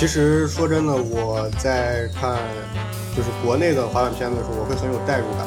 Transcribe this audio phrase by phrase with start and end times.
[0.00, 2.38] 其实说真的，我在看
[3.14, 5.44] 就是国内的滑板片子的时候，我会很有代入感。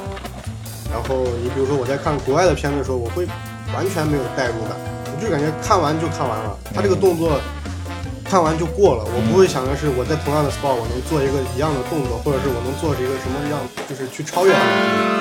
[0.94, 3.26] 然后你比如说我在看国外的片子的时候，我会
[3.74, 4.78] 完全没有代入感，
[5.10, 7.42] 我就感觉看完就看完了，他这个动作
[8.24, 13.58] 看完就过了，我不会想的是我在同样的 spot 我能做一个一样的动作，或者是我能做一个什么样，
[13.90, 15.13] 就是去超越他。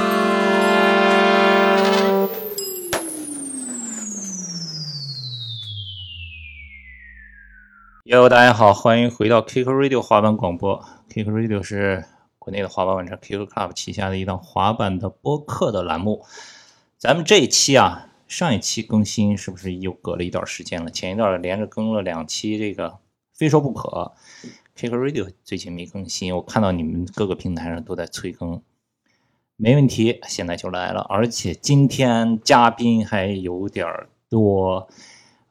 [8.15, 10.85] Hello，，大家好，欢迎回到 Kick Radio 滑板广播。
[11.09, 12.05] Kick Radio 是
[12.39, 16.23] 国内的滑板网站 Kick Club 旗下的一档滑板的播客的栏目。
[16.99, 20.91] 咱们这一期啊，上一期更新是不是又隔了一段时间了？
[20.91, 22.99] 前一段连着更了两期，这个
[23.33, 24.13] 非说不可。
[24.77, 28.61] Kick Radio 最近没更新，我看到你们各个平台上都在催更，
[29.57, 31.01] 没问题，现在就来了。
[31.09, 33.89] 而且今天嘉宾还有点
[34.29, 34.87] 多。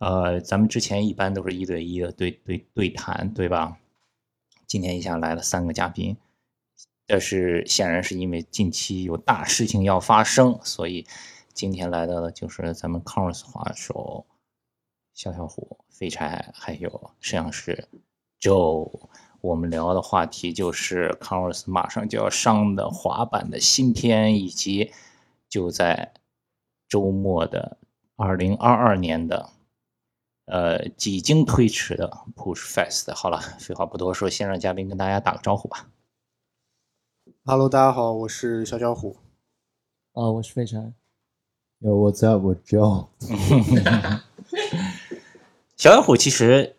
[0.02, 3.78] 呃，咱们之前一般都是一对一的对对对谈，对吧？
[4.66, 6.18] 今天一下来了三个嘉宾，
[7.06, 11.06] 但是显然是因为近期有大事情要发生，所以
[11.54, 14.26] 今天来到的就是咱们 Converse 滑手
[15.14, 17.88] 小小虎、废柴，还有摄像师
[18.40, 19.08] Joe。
[19.42, 24.92] 我们聊的话题就是 Converse 马上就要上的滑板的新片，以及
[25.48, 26.12] 就在
[26.90, 27.78] 周末的
[28.16, 29.52] 二零二二年的。
[30.52, 35.90] 呃，几经推迟的 Push Fest，好了，废话不多说，先让嘉宾跟大家打个招呼吧。
[37.46, 39.16] Hello，大家好，我是小小虎。
[40.12, 40.92] 啊，我是废柴。
[41.80, 43.10] 有我在，我叫。
[45.78, 46.76] 小小虎其实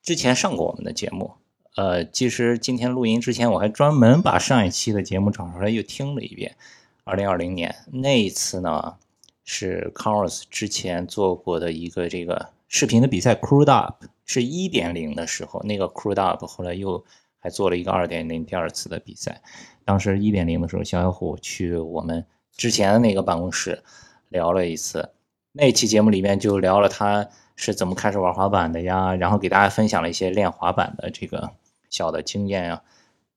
[0.00, 1.32] 之前上过我们的节目，
[1.74, 6.56] 呃，其实今天录音之前，我还专门把上一期的节目找出来又听了一遍。
[7.02, 8.98] 二零二零年那一次呢，
[9.42, 12.50] 是 Converse 之前做过的一个这个。
[12.72, 17.04] 视频的比赛 Crude Up 是一点零的时候，那个 Crude Up 后来又
[17.40, 19.42] 还做了一个二点零第二次的比赛。
[19.84, 22.24] 当时一点零的时候，小小虎去我们
[22.56, 23.82] 之前的那个办公室
[24.28, 25.10] 聊了一次，
[25.50, 31.50] 那期节目里面就聊了他是怎么开始玩滑板的呀，然后给大家分享了一些练滑板的这个
[31.90, 32.82] 小的经验呀。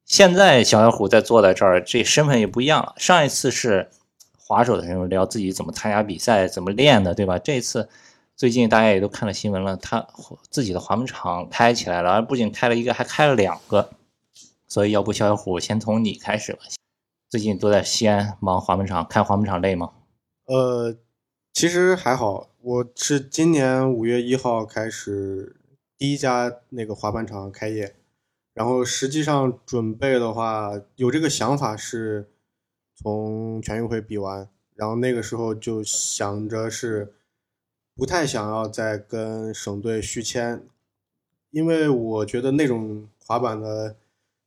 [0.06, 2.94] 现在小小虎在坐在这儿，这身份也不一样了。
[2.98, 3.90] 上一次是
[4.38, 7.40] 滑手的时候聊自己怎么参加比赛、怎么练的，对吧？
[7.40, 7.90] 这次。
[8.44, 10.06] 最近大家也都看了新闻了，他
[10.50, 13.92] 自己的滑板场开起来了，而不仅开了一个，还开了两个。
[14.68, 16.60] 所以要不小小虎先从你开始吧。
[17.30, 19.94] 最近都在西安忙滑板场，开滑板场累吗？
[20.48, 20.94] 呃，
[21.54, 25.56] 其实还好，我是今年五月一号开始
[25.98, 27.96] 第一家那个滑板场开业，
[28.54, 32.30] 然后实际上准备的话，有这个想法是
[32.94, 37.14] 从全运会比完，然后那个时候就想着是。
[37.96, 40.64] 不太想要再跟省队续签，
[41.52, 43.96] 因为我觉得那种滑板的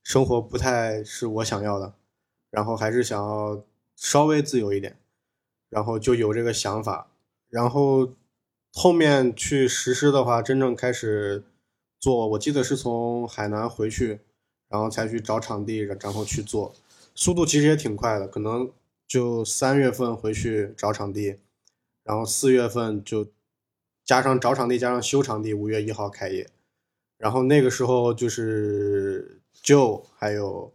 [0.03, 1.95] 生活不太是我想要的，
[2.51, 3.63] 然后还是想要
[3.95, 4.97] 稍微自由一点，
[5.69, 7.09] 然后就有这个想法，
[7.49, 8.11] 然后
[8.73, 11.45] 后面去实施的话，真正开始
[12.01, 14.19] 做，我记得是从海南回去，
[14.69, 16.75] 然后才去找场地，然后去做，
[17.15, 18.69] 速度其实也挺快的，可能
[19.07, 21.39] 就三月份回去找场地，
[22.03, 23.29] 然后四月份就。
[24.07, 26.49] 加上找场地，加上修场地，五月一号开业。
[27.19, 30.73] 然后那个时候就是旧还有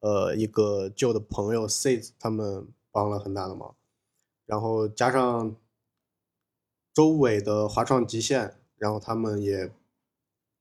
[0.00, 3.74] 呃一个旧的朋友 Sis 他们帮了很大的忙。
[4.46, 5.54] 然后加上
[6.94, 9.70] 周伟的华创极限，然后他们也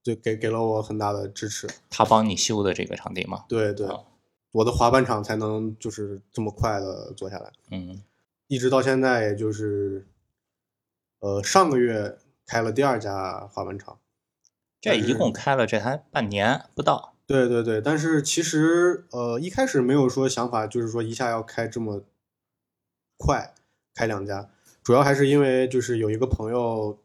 [0.03, 1.69] 就给给了我很大的支持。
[1.89, 3.45] 他帮你修的这个场地吗？
[3.47, 3.87] 对对，
[4.51, 7.53] 我的滑板场才能就是这么快的做下来。
[7.69, 8.03] 嗯，
[8.47, 10.05] 一直到现在也就是。
[11.21, 12.17] 呃，上个月
[12.47, 13.99] 开了第二家滑板厂，
[14.79, 17.13] 这一共开了这才半年不到。
[17.27, 22.03] 对对对，但是其实呃一开始没有说想法，就是说一下要开这么
[23.17, 23.53] 快
[23.93, 24.49] 开两家，
[24.81, 26.97] 主要还是因为就是有一个朋友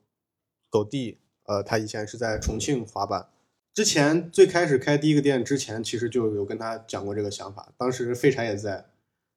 [0.71, 3.29] 狗弟，呃，他以前是在重庆滑板，
[3.75, 8.87] 之前最开始开第一个店之前，其实就有跟他讲过这个想法，当时废柴也在，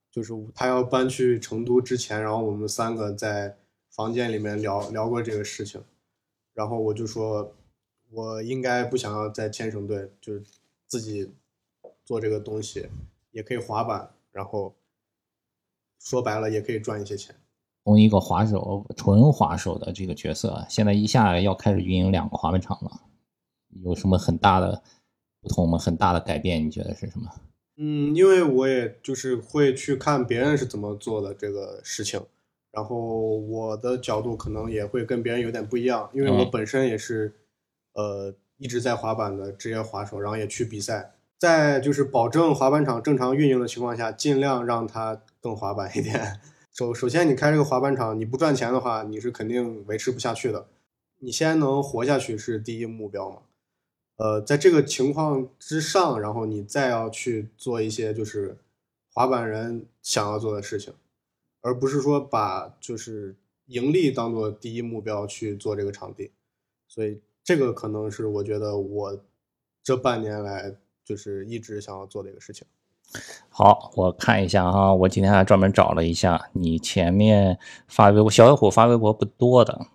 [0.10, 3.58] 就是他要搬去成都之前，然后我们三个在。
[4.00, 5.84] 房间里面聊聊过这个事情，
[6.54, 7.54] 然后我就说，
[8.12, 10.42] 我应该不想要在牵绳队，就是
[10.88, 11.30] 自己
[12.06, 12.88] 做这个东西，
[13.32, 14.74] 也可以滑板，然后
[16.00, 17.36] 说白了也可以赚一些钱。
[17.84, 23.02] 从一个滑手，纯滑手的这个角色，现在一下要开始运营两个滑板场了，
[23.84, 24.82] 有什么很大的
[25.42, 25.78] 不同吗？
[25.78, 27.30] 很大的改变，你觉得是什么？
[27.76, 32.22] 嗯，因为我也就是会去看别人是怎么做的这个事情。
[32.72, 37.34] 然后我的角度可能也会跟别人有点不一样，因为我本身也是，
[37.94, 46.40] 呃，一直在滑板的职业滑手，然后也去比赛，在就是保证滑板场正常运营的情况下，尽量让它更滑板一点。
[46.72, 50.68] 首首先，你开这个滑板场，你不赚钱的话，你是肯定维持不下去的。
[51.22, 53.38] 你先能活下去是第一目标嘛？
[54.18, 58.58] 呃，在这个情况之上，然后你再要去做一些就是
[59.14, 60.94] 滑板人想要做的事情，
[61.62, 63.36] 而不是说把就是
[63.68, 66.32] 盈利当做第一目标去做这个场地。
[66.88, 69.20] 所以这个可能是我觉得我
[69.84, 70.76] 这半年来
[71.06, 72.66] 就是一直想要做的一个事情。
[73.50, 77.58] 好，我看一下哈，我今天还专门找了一下你前面
[77.88, 79.88] 发微博，小小虎发微博不多的，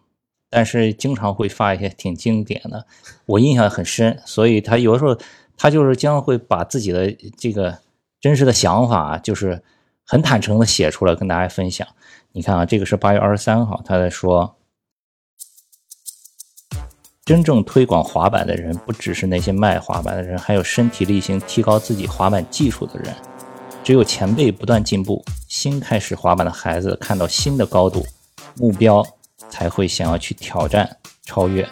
[0.51, 2.87] 但是经常会发一些挺经典的，
[3.27, 5.17] 我印象很深，所以他有的时候
[5.57, 7.79] 他就是经常会把自己的这个
[8.21, 9.63] 真实的想法，就是
[10.05, 11.87] 很坦诚的写出来跟大家分享。
[12.33, 14.57] 你看啊，这个是八月二十三号，他在说。
[17.25, 23.17] 真正推广滑板的人，不只是那些卖滑板的人，还有身体力行提高自己滑板技术的人。
[23.83, 28.05] 只有前辈不断进步，新开始滑板的孩子看到新的高度，
[28.57, 29.03] 目标
[29.49, 31.67] 才会想要去挑战、超越。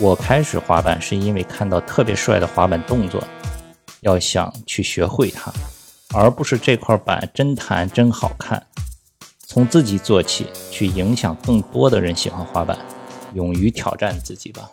[0.00, 3.22] 我开始滑板是因为看到特别帅的滑板动作，
[4.00, 5.52] 要想去学会它，
[6.14, 8.64] 而不是这块板真弹真好看。
[9.46, 12.78] 从自己做起，去影响更多的人喜欢滑板。
[13.34, 14.70] 勇于挑战自己吧，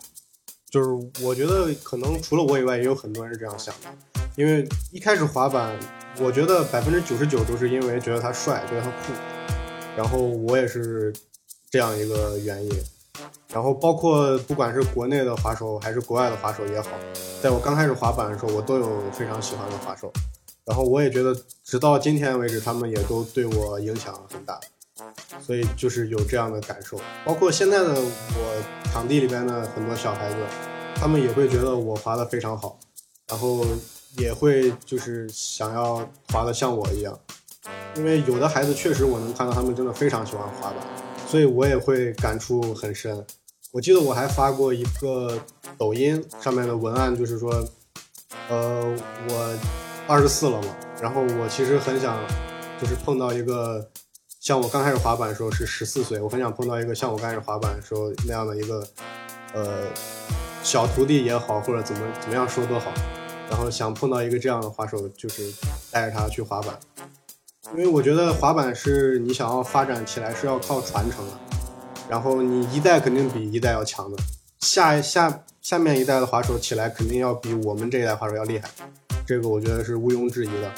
[0.69, 0.89] 就是
[1.23, 3.89] 我觉得可能除了我以外，也有很多人是这样想的。
[4.35, 5.75] 因为一开始滑板，
[6.19, 9.13] 我觉得百分之九十九都是因为觉得他帅，觉得他酷。
[9.97, 11.11] 然后我也是
[11.71, 12.71] 这样一个原因。
[13.51, 16.89] 然后包括不管是国内的滑手还是国外的滑手也好，
[17.41, 20.13] 在我刚开始滑板的时候，我都有非常喜欢的滑手。
[20.71, 21.35] 然后我也觉得，
[21.65, 24.57] 直到今天为止，他们也都对我影响很大。
[25.45, 30.35] 所以就是有这样的感受，包括现在的我场地里边的很多小孩子，
[30.95, 32.79] 他们也会觉得我滑的非常好，
[33.27, 33.65] 然后
[34.18, 37.19] 也会就是想要滑的像我一样，
[37.97, 40.77] 因为有的孩子确实我能看到他们真的非常喜欢滑板，
[41.27, 43.25] 所以我也会感触很深。
[43.71, 45.38] 我记得我还发过一个
[45.77, 47.51] 抖音上面的文案，就是说，
[48.47, 48.95] 呃，
[49.27, 49.59] 我
[50.12, 52.19] 二十四了嘛，然后我其实很想
[52.81, 53.90] 就是碰到一个。
[54.42, 58.84] 像我刚开始滑板的时候是十四岁，我很想碰到一个像我刚开始滑板的时候那样的一个，
[59.54, 59.84] 呃，
[60.63, 62.92] 小徒弟也好，或者怎么怎么样说都好，
[63.52, 65.44] 然后想碰到一个这样的滑手，就是
[65.92, 66.75] 带着他去滑板，
[67.74, 71.34] 因为我觉得滑板是你想要发展起来是要靠传承的，
[72.10, 74.18] 然后你一代肯定比一代要强的，
[74.62, 78.68] 下下下面一代的滑手起来肯定要比我们这一代滑手要厉害，
[79.25, 80.71] 这个我觉得是毋庸置疑的。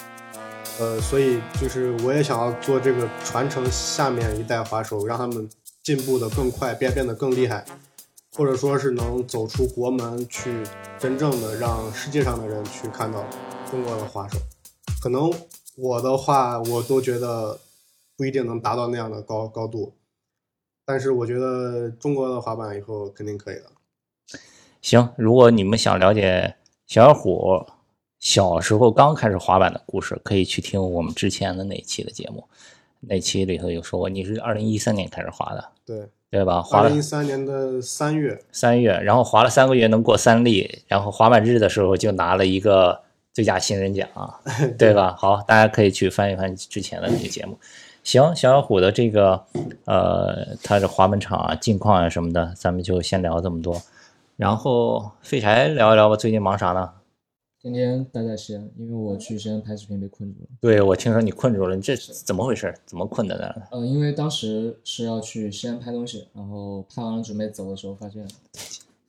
[0.80, 5.48] 呃，所以就是我也想要做这个传承下面一代滑手，让他们
[5.84, 7.64] 进步的更快，变变得更厉害，
[8.36, 10.64] 或者说是能走出国门，去
[10.98, 13.24] 真正的让世界上的人去看到
[13.70, 14.40] 中国的滑手。
[15.00, 15.32] 可能
[15.78, 17.60] 我的话，我都觉得
[18.18, 19.94] 不一定能达到那样的高高度，
[20.86, 23.66] 但是我觉得中国的滑板以后肯定可以的。
[24.82, 26.56] 行，如果你们想了解
[26.88, 27.68] 小虎。
[28.24, 32.42] 小时候刚开始滑板的故事，可以去听我们之前的那期的节目。
[33.02, 36.62] 那期里头有说过，你是二零一三年开始滑的，对对吧？
[36.62, 42.98] 滑了一三年的三月，三月，然后滑了三个月能过三例，然后滑板日的时候就拿了一个
[43.34, 44.08] 最佳新人奖，
[44.80, 45.14] 对吧？
[45.20, 47.60] 好，大家可以去翻一翻之前的那个节目。
[48.06, 49.44] 行，小虎的这个
[49.84, 53.82] 呃，他的滑板场啊、近况啊什么的，咱们就先聊这么多。
[54.38, 56.90] 然后废柴聊一聊吧，最近忙啥呢？
[57.64, 60.48] 天天待在西安，因为我去西安拍视频被困住了。
[60.60, 62.76] 对，我听说你困住了，你这怎么回事？
[62.86, 68.28] 怎么困在那儿呃，因为当时是要去西安拍东西，然后拍完了准备走的时候，发现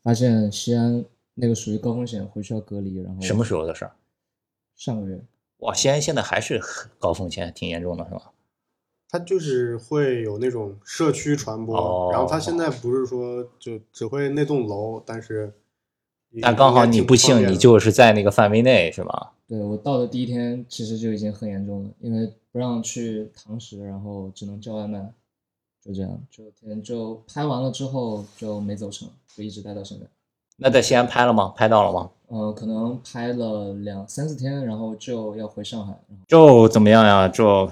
[0.05, 3.03] 发现西安那个属于高风险，回去要隔离。
[3.03, 3.97] 然后什么时候的事儿？
[4.77, 5.21] 上个月。
[5.59, 6.61] 哇，西安现在还是
[7.01, 8.31] 高风险，挺严重的，是吧？
[9.09, 15.53] 它就是会有那种社区传播，然后它现在不是说就只会那栋楼，但是。
[16.43, 19.33] 但刚好你不幸，你就是在那个范围内，是吧？
[19.47, 24.99] 对我到的第一天，其实就已经很严重了，因为不让去堂食，然后只能叫外卖，
[25.85, 30.07] 就这样，就天就拍完了之后就没走成，就一直待到现在。
[30.57, 31.53] 那在西安拍了吗？
[31.57, 32.11] 拍到了吗？
[32.29, 35.95] 呃，可能拍了两三四天，然后就要回上海。
[36.27, 37.29] 就怎么样呀？
[37.29, 37.71] 就，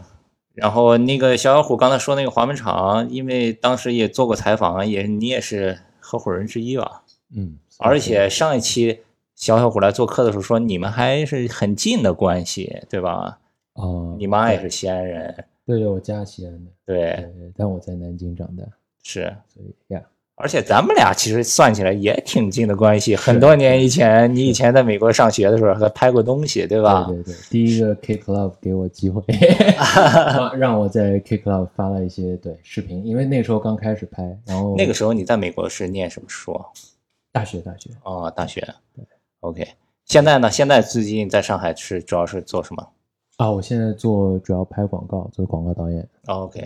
[0.54, 7.02] 然后那个小小虎刚才说那个滑门厂，因为当时也做过采访，也你也是合伙人之一吧？
[7.34, 7.56] 嗯。
[7.78, 9.00] 而且上一期
[9.34, 13.38] 小小虎来做客的时候说，你们还是很近的关系，对吧？
[13.74, 18.62] 哦，你妈也是西安人，对，我家西安的，对，但我在南京长大，
[19.02, 20.02] 是，所以呀。
[20.34, 23.14] 而且咱们俩其实算起来也挺近的关系。
[23.14, 27.04] 很多年以前，你以前在美国上学的时候还拍过东西，对吧？
[27.06, 29.22] 对对对，第一个 K Club 给我机会，
[30.34, 36.58] 让让我在 K Club 发了一些对视频，因为那时候刚开始拍，然后那个时候你在美国是念什么书？
[37.32, 38.62] 大学大学哦，大学。
[39.40, 39.66] OK，
[40.04, 40.50] 现在呢？
[40.50, 42.88] 现在最近在上海是主要是做什么？
[43.38, 46.06] 啊，我现在做主要拍广告，做广告导演。
[46.26, 46.60] OK，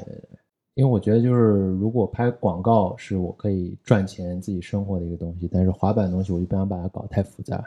[0.75, 1.41] 因为我觉得就是
[1.79, 7.65] 如果拍广告是我可以赚钱自己生活的一个东西，但是滑板的东西我就不想把它搞太复杂，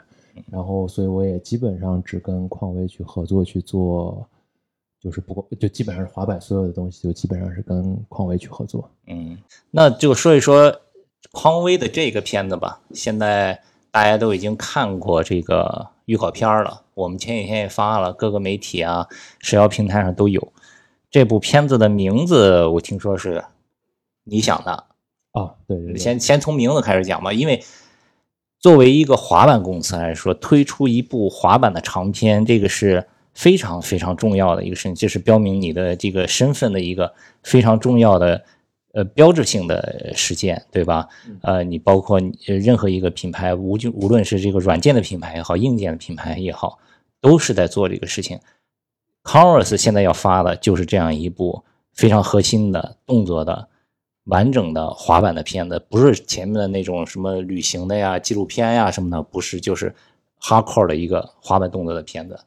[0.50, 4.24] 然后所以我也基本上只跟匡威去合作去做，
[5.00, 8.88] 就是不过就基本上是滑板所有的东西就基本上是跟匡威去合作。
[9.06, 9.36] 嗯，
[9.70, 10.70] 那就说一说
[11.32, 12.80] 匡威的这个片子吧。
[12.92, 19.06] 现在大家都已经看过这个预告片了，我们前几天也发了，各个媒体啊、
[19.38, 20.52] 社交平台上都有。
[21.10, 23.44] 这部片子的名字我听说是
[24.22, 24.84] 你想的，
[25.32, 27.64] 啊，对对对，先先从名字开始讲吧，因为
[28.60, 38.44] 作为一个滑板公司来说，推出一部滑板的长片，这个是非常非常重要的一个事情，这是标明你的这个身份的一个非常重要的
[38.92, 41.08] 呃标志性的事件，对吧？
[41.42, 46.78] 呃，你包括任何一个品牌，无就无论是这个软件的品牌也好，硬件的品牌也好，
[47.20, 48.38] 都是在做这个事情。
[49.22, 53.68] Converse 现在要发的就是这样一部非常核心的动作的
[54.24, 59.94] 完整的滑板的片子，不是前面的那种什么旅行的呀、纪录片呀什么的，不是，就是
[60.40, 62.38] hardcore 的一个滑板动作的片子。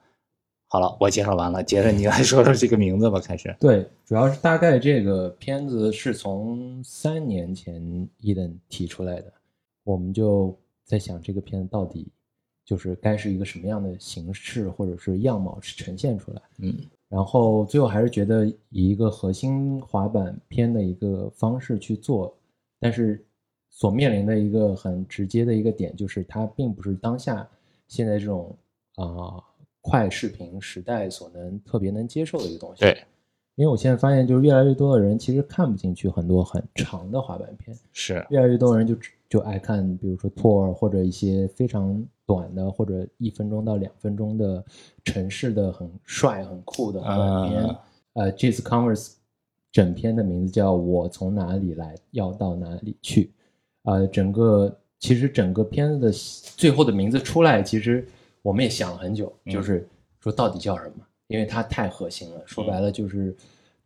[0.74, 3.56] 好了，我介绍完了，接着你来说说这个名字吧，开始。
[3.60, 9.32] 对，主要是大概这个片子是从三年前伊登提出来的，
[9.84, 12.12] 我们就在想这个片子到底
[12.66, 16.42] 就是该是一个什么样的形式或者是样貌是呈现出来。
[16.58, 16.76] 嗯
[17.08, 22.36] 然后最后还是觉得以一个核心滑板片的一个方式去做，
[22.80, 23.24] 但是
[23.70, 27.48] 所面临的一个很直接的一个点就是它并不是当下
[27.88, 28.58] 现在这种
[28.96, 29.38] 啊、
[29.84, 32.80] 快视频时代所能特别能接受的一个东西。
[32.80, 33.04] 对，
[33.56, 44.64] 因为我现在发现就是越来越多的人其实看不进去很多很长的滑板片，是，越来越多的人就只就爱看，比如说 tour 或者一些非常短的，或者一分钟到两分钟的
[45.04, 47.64] 城市的很帅很酷的滑板片。
[47.64, 47.80] 啊
[48.14, 49.14] 呃，这次 Converse
[49.72, 53.24] 整篇的名字叫《我从哪里来，要到哪里去》。
[53.92, 56.12] 呃，整个其实整个片子的
[56.56, 58.08] 最后的名字出来，其实
[58.44, 61.04] 我们也想了很久，嗯就是说到底叫什么？
[61.28, 63.36] 因为它太核心了，说白了就是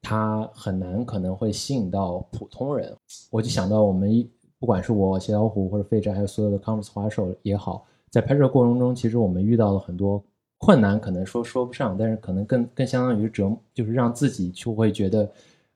[0.01, 2.93] 它很难可能会吸引到普通人。
[3.29, 10.21] 我就想到我们一不管是我谢小虎或者费宅，还有所有的 Converse 滑手也好，在拍摄过程中，其实我们遇到了很多
[10.57, 15.31] 困难，可能说说不上，但是可能更更相当于折，就是让自己就会觉得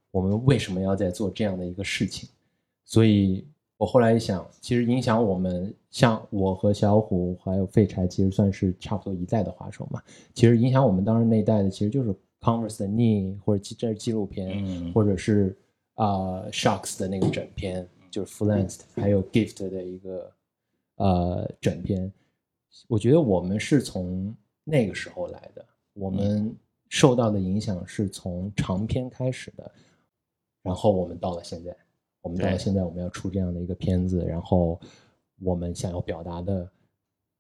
[0.09, 2.27] 我们为什么要在做这样的一个事情。
[2.83, 3.47] 所以
[3.81, 9.99] 我后来一想，其实影响我们，像我和小虎还有废柴，其实算是差不多一代的滑手嘛。
[10.35, 15.57] 其实影响我们当时那一代的，其实就是 Converse 的 Knee 或者纪这是纪录片，嗯或者是
[15.95, 20.31] 啊、Shocks 的那个整片，就是 Length，还有 Gift 的一个
[20.97, 22.13] 呃整片。
[22.87, 24.31] 我觉得我们是从
[24.63, 26.55] 那个时候来的，我们
[26.89, 29.71] 受到的影响是从长篇开始的，
[30.61, 31.75] 然后我们到了现在，
[32.21, 34.79] 我们到了现在，我们要出这样的一个片子，然后
[35.39, 36.69] 我们想要表达的，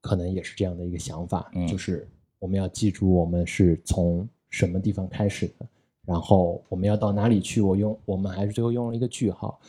[0.01, 2.07] 可能也是这样的一个想法，嗯就是
[2.39, 5.67] 我们要记住我们是从什么地方开始的，
[6.05, 7.61] 然后我们要到哪里去。
[7.61, 9.59] 我用我们还是最后用了一个句号，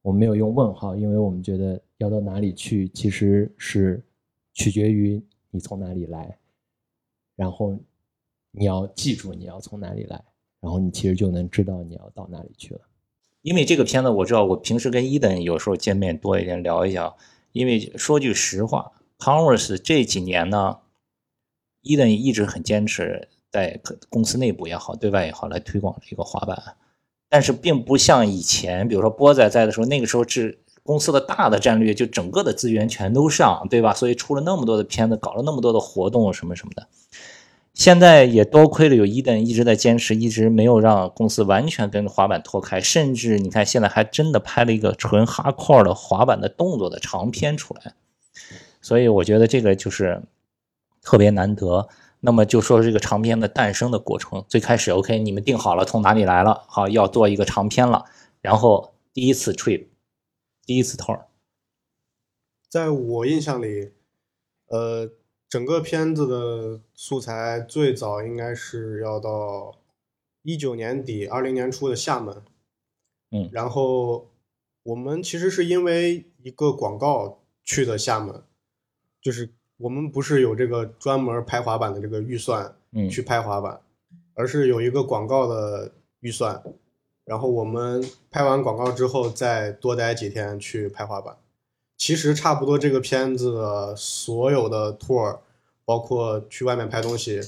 [0.00, 4.00] 我们没有用问号，因为我们觉得要到哪里去其实是
[4.54, 6.38] 取决于你从哪里来，
[7.34, 7.76] 然后
[8.52, 10.24] 你要记住你要从哪里来，
[10.60, 12.80] 然后你其实就能知道你要到哪里去了。
[13.42, 17.14] 因为这个片子我知道，我平时跟伊登有时候见面多一点聊一下。
[17.52, 20.78] 因为说句实话，Converse 这几年呢，
[21.82, 26.76] 伊登一直很坚持在公司内部也好，对外也好来推广这个滑板，
[27.28, 33.92] 但是并不像以前，比如说波仔在的时候，那个时候是公司的大的战略，就整个的资源全都上，对吧？
[33.92, 36.88] 所以出了那么多的片子，搞了那么多的活动什么什么的。
[37.74, 47.94] 现在也多亏了有伊登一直在坚持，一直没有让公司完全跟滑板脱开，甚至你看现在还真的拍了一个纯哈 core 的滑板的动作的长片出来，
[48.80, 50.22] 所以我觉得这个就是
[51.00, 51.88] 特别难得。
[52.24, 58.04] 那么就说这个长片的诞生的过程，最开始 OK，你们定好了从哪里来了，好要做一个长片了，
[58.40, 59.88] 然后第一次 trip，
[60.64, 61.22] 第一次 tour，
[62.68, 63.90] 在我印象里，
[64.68, 65.10] 呃，
[65.52, 69.74] 整个片子的素材最早应该是要到
[70.40, 72.42] 一九年底、二零年初的厦门。
[73.32, 74.30] 嗯然后
[74.82, 78.42] 我们其实是因为一个广告去的厦门，
[79.20, 83.78] 就是我们不是有这个专门拍滑板的这个预算嗯去拍滑板，
[84.32, 86.62] 而是有一个广告的预算，
[87.26, 91.36] 然后我们拍完广告之后再多待几天去拍滑板。
[92.02, 95.38] 其实差不多这个片子的所有的 tour，
[95.84, 97.40] 包括去外面拍东西，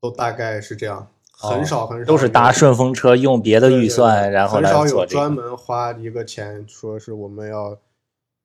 [0.00, 5.20] 都大概是这样，很少很少哦都是搭顺风车，用别的预算，对然后来很少有做这个。
[5.20, 7.78] 专门花一个钱说是我们要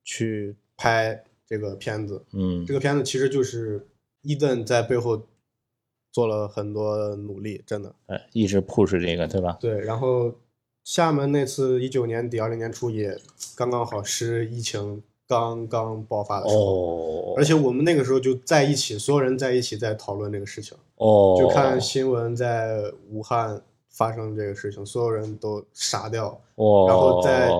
[0.04, 2.24] 去拍这个片子。
[2.32, 3.84] 嗯这个片子其实就是
[4.22, 5.20] 伊顿在背后
[6.12, 7.92] 做了很多努力，真的。
[8.06, 9.58] 呃，一直 push 这个，对吧？
[9.60, 10.32] 对，然后
[10.84, 13.18] 厦门那次一九年底二零年初也
[13.56, 15.02] 刚刚好是疫情
[15.34, 17.34] 刚刚爆发的时候，哦。
[17.36, 23.60] 而且我们那个时候就在一起，所有人在一起在讨论这个事情，哦，就看新闻在武汉
[23.90, 27.50] 发生这个事情，所有人都傻掉，哦，然后在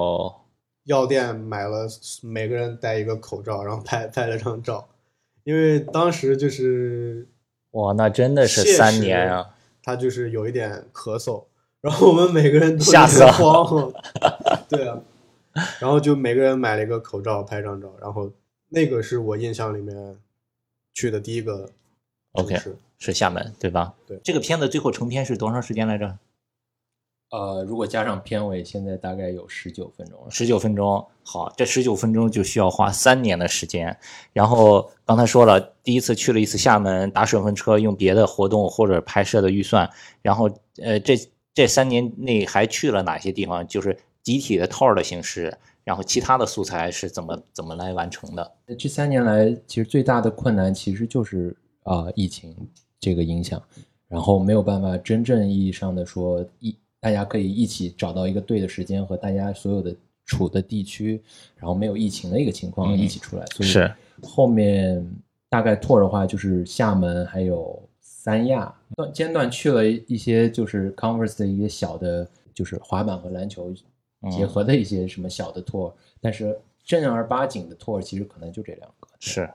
[0.85, 1.87] 药店买了
[2.23, 4.87] 每个人戴一个口罩，然后拍拍了张照，
[5.43, 7.27] 因为当时就是
[7.73, 9.51] 哇，那真的是切三年啊！
[9.83, 11.45] 他就是有一点咳嗽，
[11.81, 13.33] 然后我们每个人都吓死了。
[13.33, 13.93] 慌，
[14.69, 14.99] 对啊，
[15.81, 18.31] 然后就每个人买了一个口罩拍张照，然后
[18.69, 20.17] 那个是我印象里面
[20.93, 21.71] 去的第一个
[22.35, 22.77] 城 OK 市。
[22.99, 23.93] 是厦门，对吧？
[24.07, 26.17] 对这个片子最后成片是多长时间来着？
[27.31, 30.31] 呃，如果加上片尾，现在大概有十九分钟了。
[30.31, 31.05] 十九分钟。
[31.25, 33.95] 好，这十九分钟就需要花三年的时间。
[34.33, 39.91] 然后刚才说了，第一次去了一次厦门，打顺风车，用别的活动或者拍摄的预算。
[40.23, 41.19] 然后呃，这
[41.53, 43.67] 这三年内还去了哪些地方？
[43.67, 45.57] 就是集体的 tour 的形式。
[45.85, 48.53] 然后其他的素材是怎么怎么来完成的？
[48.79, 52.57] 这三年来，其实最大的困难其实就是啊、疫情
[52.99, 53.63] 这个影响，
[54.09, 61.23] 然后没有办法真正意义上的说一大家可以一起找到一个对的时间和大家所有的处的地区，
[61.55, 65.07] 然后没有疫情的一个情况嗯一起出来，所以是后面
[65.51, 73.71] 大概 tour 的话就是厦门还有三亚，段间断去了一些就是 Converse 的一些小的，就是滑板和篮球
[74.31, 79.09] 结合的一些什么小的 tour，、但是正儿八经的 tour 其实可能就这两个。
[79.21, 79.49] 是。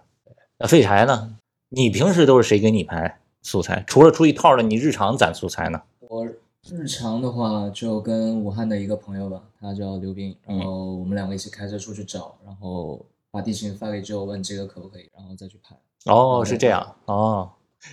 [0.57, 1.37] 那废柴呢？
[1.69, 3.83] 你平时都是谁给你拍素材？
[3.87, 5.81] 除了出一套的，你日常攒素材呢？
[6.09, 6.27] 我
[6.69, 15.75] 日常的话就跟武汉的一个朋友吧，他叫刘斌，嗯然后我们两个一起开车出去找，然后把地形发给之后问这个可不可以，然后再去拍。
[16.05, 17.49] 哦，是这样哦，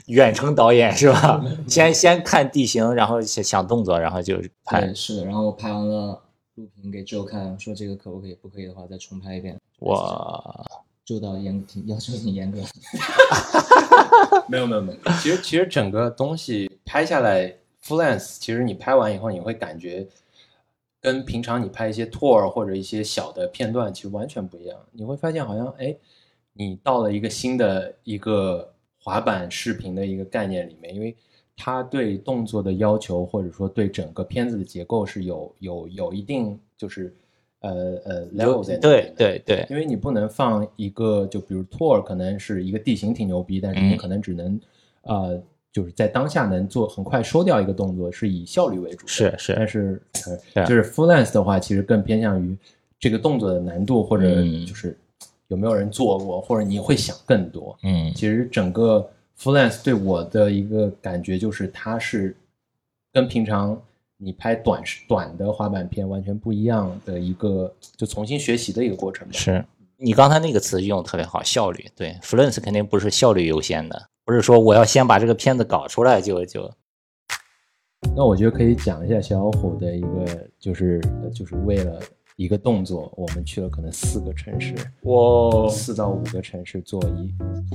[0.06, 1.44] 远程导演是吧？
[1.68, 4.94] 先先看地形，然后想想动作，然后就拍对，。
[4.94, 6.20] 是的，然后拍完了
[6.56, 9.60] 录屏给 Joe 看，说这个可不可以，不可以的话再重拍一遍。
[9.80, 10.64] 哇，
[11.04, 12.66] 周导严挺要求挺严格的。
[14.48, 20.06] 没有没有没有，其实其实整个东西拍下来，freelance，其实你拍完以后，你会感觉
[21.00, 24.78] 跟平常你拍一些 tour 或者一些小的片段其实完全不一样。
[24.92, 25.94] 你会发现好像哎，
[26.54, 31.14] 你到了一个新的一个滑板视频的一个概念里面，因为
[31.56, 37.14] 它对动作的要求或者说对整个片子的结构是有有有一定就是
[37.60, 37.70] 呃
[38.04, 44.60] 呃 level 在对的对对，因为你不能放一个，就比如 tour 可能是一个地形挺牛逼，但是你嗯可能只能，
[45.02, 45.42] 呃，
[45.72, 49.06] 就是在当下能做很快收掉一个动作，是以效率为主。
[49.06, 50.00] 是是但是
[50.54, 52.56] 就是 freelance 的话，其实更偏向于
[53.00, 54.96] 这个动作的难度，或者嗯就是
[55.48, 57.76] 有没有人做过，或者你会想更多。
[57.82, 62.36] 嗯其实整个 freelance 对我的一个感觉就是，它是
[63.12, 63.80] 跟平常
[64.16, 69.26] 你拍短短的滑板片完全不一样的一个，就重新学习的一个过程。
[69.32, 69.64] 是。
[69.98, 71.86] 你刚才那个词用的特别好，效率。
[71.96, 76.70] 对 f l u e n c e 肯定不是效率优先的，不是说我要先把这个片子搞出来就就
[78.14, 81.00] 那我觉得可以讲一下小虎的一个，就是
[81.34, 81.98] 就是为了
[82.36, 87.32] 一个动作，我们去了可能四个城市，我四到五个城市做一，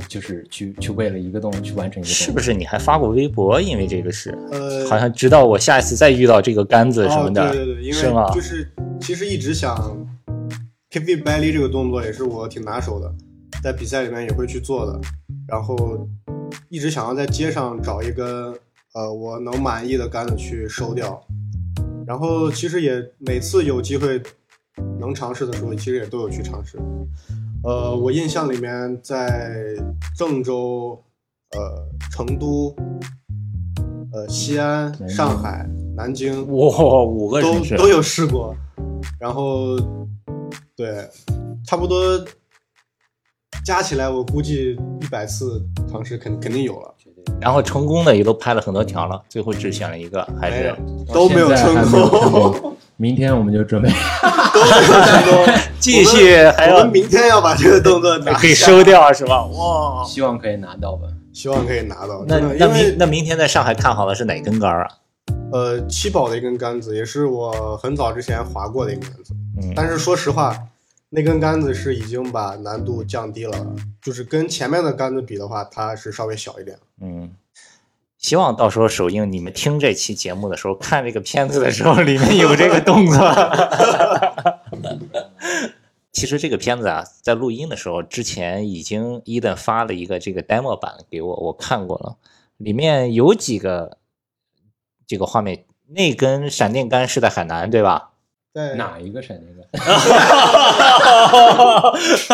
[0.07, 2.25] 就是去去为了一个动作去完成一个动作。
[2.25, 3.59] 是不是你还发过微博？
[3.59, 8.35] 因为这个事，呃，好像直到我下一次再遇到这个杆子什么的，哦、对对对，因是吗为？
[8.35, 9.75] 就是其实一直想
[10.91, 13.11] KV belly 这个动作也是我挺拿手的，
[13.63, 15.01] 在比赛里面也会去做的，
[15.47, 16.07] 然后
[16.69, 18.53] 一直想要在街上找一根
[18.93, 21.19] 呃我能满意的杆子去收掉，
[22.05, 24.21] 然后其实也每次有机会
[24.99, 26.77] 能尝试的时候，其实也都有去尝试。
[27.63, 29.53] 呃，我印象里面在
[30.17, 30.99] 郑州、
[31.51, 32.75] 呃成都、
[34.11, 38.55] 呃西安、上海、南京，哇，五个城市都都有试过，
[39.19, 39.77] 然后
[40.75, 41.07] 对，
[41.65, 42.23] 差不多
[43.63, 46.95] 加起来，我估计一百次尝试肯肯定有了，
[47.39, 50.75] 然后成功的也都拍了很多条了，最后只选了一个，还是
[51.07, 52.75] 没都没有成功。
[52.97, 53.07] 功。
[53.07, 53.89] 明天我们就准备
[55.79, 59.43] 继续还要我们明天要把这个动作拿可以下收掉是吧？
[59.45, 61.07] 哇，希望可以拿到吧。
[61.33, 62.23] 希望可以拿到。
[62.27, 64.91] 那那明那明天在上海看好的是哪根杆儿啊？
[65.51, 69.33] 呃，七宝的一根杆子，也是我很早之前划过的一根杆子。
[69.61, 70.55] 嗯但是说实话，
[71.09, 73.57] 那根杆子是已经把难度降低了，
[74.01, 76.77] 就是跟前面的杆子比的话，它是稍微小一点。
[77.01, 77.29] 嗯，
[78.21, 83.19] 希望到时候首映你们听这期节目的时候，看这个片子的时候，里面有这个动作。
[86.13, 92.15] 其实这个片子啊，在录音的时候，之前已经伊登发了一个这个 demo 版给我，我看过了，
[92.57, 93.97] 里面有几个
[95.07, 95.65] 这个画面。
[95.87, 98.11] 那根闪电杆是在海南，对吧？
[98.53, 99.65] 在哪一个闪电杆？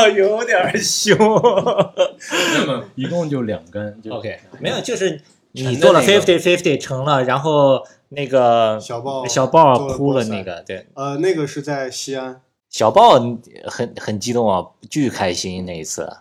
[0.13, 1.17] 有点凶。
[2.57, 3.99] 那么一共就两根。
[4.01, 5.21] 就 OK，没有，就是
[5.63, 12.41] 你做了 fifty fifty 成了，然后那个小豹小豹哭了那个，对，呃，那个是在西安。
[12.69, 13.19] 小豹
[13.65, 16.17] 很很激动啊，巨开心那一次，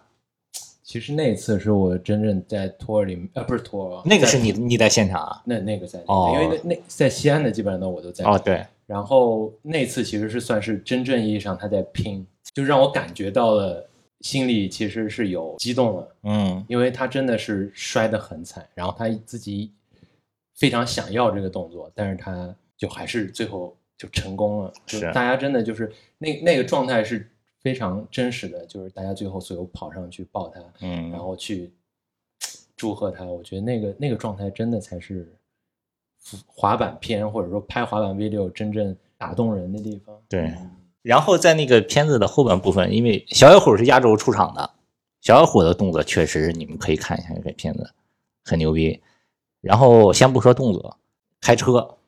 [0.83, 5.43] 其实那一次是我真正在托儿里面，呃，不是托儿，那个是你你在现场啊？
[5.45, 8.25] 那那个在哦因为那那在西安的基本上都我都在。
[8.25, 13.89] 哦，对，然后那次其实是算是真正意义上他在拼，就让我感觉到了
[14.27, 19.71] 心里其实是有激动了，嗯因为他真的是摔得很惨，然后他自己
[20.57, 24.73] 非常想要这个动作，但是他就还是最后就成功了。
[24.85, 31.73] 就大家真的就是那那个状态是非常真实的，就是大家最后所有跑上去抱他，嗯然后去
[32.75, 35.33] 祝贺他，我觉得那个那个状态真的才是
[36.47, 40.21] 滑板片或者说拍滑板 video 真正打动人的地方。
[40.29, 40.53] 对。
[41.07, 44.71] 然后在那个片子的后半部分，因为小小虎是压轴出场的，
[45.21, 47.91] 小小虎的动作确实你们可以看一下这个片子，
[48.45, 49.01] 很牛逼。
[49.61, 50.99] 然后先不说动作，
[51.41, 51.99] 开车，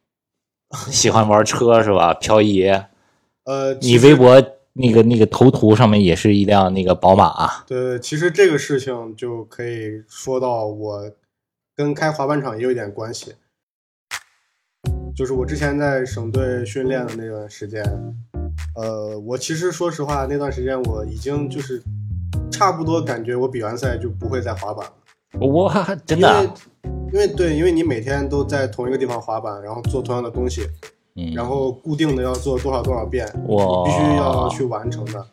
[0.91, 2.13] 喜欢玩车是吧？
[2.13, 2.69] 漂移，
[3.45, 11.13] 呃，你微博那个那个头图上面也是一辆那个宝马，啊对，其实这个事情就可以说到我
[11.77, 13.37] 跟开滑板场也有一点关系。
[15.15, 17.83] 就是我之前在省队训练的那段时间，
[18.75, 21.83] 呃，我其实说实话，那段时间我已经就是
[22.51, 25.47] 差不多感觉我比完赛就不会再滑板了。
[25.47, 30.66] 哇，真的啊，因为因为对，因为你每天都在同一个地方滑板，然后做同样的东西，
[31.16, 35.25] 嗯，然后固定的要做多少多少遍，哇必须要去完成的。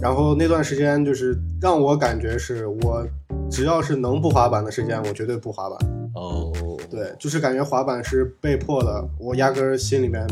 [0.00, 3.04] 然后那段时间就是让我感觉是我
[3.50, 5.78] 只要是能不滑板的时间，我绝对不滑板。
[6.14, 6.52] 哦，
[6.90, 10.24] 对，就是感觉滑板是被迫的，我压根儿心里面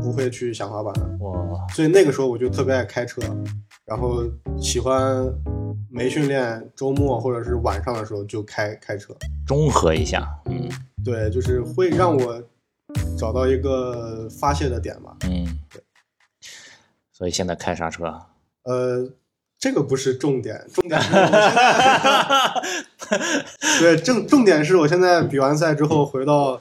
[0.00, 1.06] 不会去想滑板的。
[1.24, 3.20] 哇，所以那个时候我就特别爱开车，
[3.84, 4.22] 然后
[4.60, 5.26] 喜欢
[5.90, 9.14] 没训练周末或者是晚上的时候就开开车。
[9.46, 10.68] 中和一下，嗯
[11.04, 12.42] 对，就是会让我
[13.18, 15.16] 找到一个发泄的点吧。
[15.22, 15.82] 嗯，对
[17.12, 18.04] 所以现在开啥车？
[18.64, 19.10] 呃，
[19.58, 22.52] 这个不是重点，重点是 我现在
[23.78, 26.60] 对重重点是我现在比完赛之后回到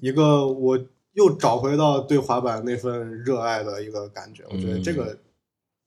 [0.00, 0.78] 一个我
[1.14, 5.18] 又找回到对滑板那份热爱的一个感觉，我觉得这个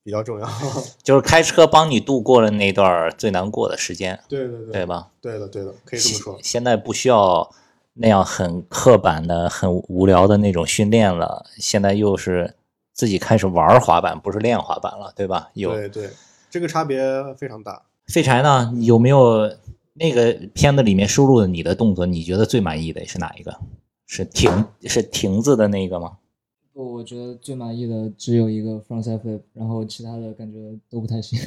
[0.03, 0.47] 比较重要。
[1.03, 5.09] 就是开车帮你度过了那段最难过的时间，对对对，对吧？
[5.21, 6.39] 对的对的，可以这么说。
[6.41, 7.49] 现在不需要
[7.93, 12.55] 那样很刻板的、很无聊的那种训练了，现在又是
[12.93, 15.49] 自己开始玩滑板，不是练滑板了，对吧？
[15.53, 16.09] 有对对，
[16.49, 17.01] 这个差别
[17.35, 17.83] 非常大。
[18.07, 18.73] 废柴呢？
[18.81, 19.49] 有没有
[19.93, 22.05] 那个片子里面收录的你的动作？
[22.05, 23.55] 你觉得最满意的是哪一个？
[24.13, 26.17] 是亭是亭子的那个吗？
[26.73, 31.39] 不，我觉得最满意的只有一个 frontside flip，然后其他的感觉都不太行。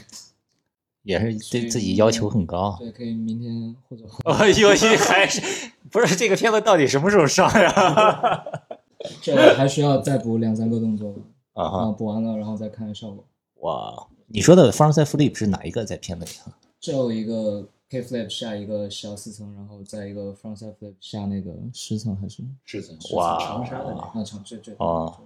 [1.05, 2.75] 也是对自己要求很高。
[2.81, 5.43] 对，可以明天或者后哦，游戏还是
[5.91, 8.45] 不是这个片子到底什么时候上呀？
[9.21, 11.21] 这个还需要再补两三个动作吧。
[11.53, 13.23] 啊哈啊，补完了然后再看效果。
[13.57, 16.57] 哇，你说的 frontside flip 是哪一个在片子里啊？
[16.81, 25.17] 这有一个 K flip 下一个小四层，然后再一个 frontside flip 下那个十层还是十层，哇长沙的那个，那长最最哦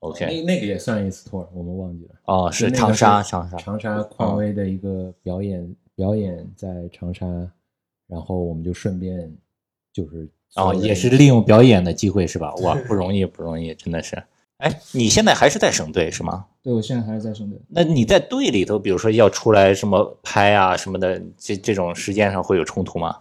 [0.00, 2.14] OK，那那个也算一次 tour，我们忘记了。
[2.24, 7.24] 哦，是长沙，长沙，长沙匡威的一个表演，表演在长沙，
[8.08, 9.32] 然后我们就顺便
[9.92, 12.52] 就是哦，也是利用表演的机会是吧？
[12.56, 14.20] 哇，不容易，不容易，真的是。
[14.58, 16.46] 哎，你现在还是在省队是吗？
[16.62, 17.60] 对，我现在还是在省队。
[17.68, 23.20] 那你在队里头，比如说要出来什么拍啊什么的，这这种时间上会有冲突吗？